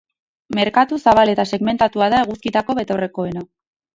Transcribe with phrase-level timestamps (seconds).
[0.59, 3.45] Merkatu zabal eta segmentatua da eguzkitako betaurrekoena.